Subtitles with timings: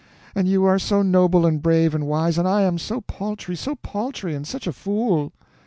[0.33, 4.33] —and you are so noble and brave and wise, and I am so paltry—so paltry
[4.33, 5.31] and such a fool!"